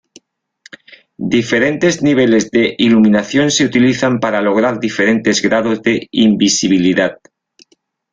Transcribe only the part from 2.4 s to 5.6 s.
de iluminación se utilizan para lograr diferentes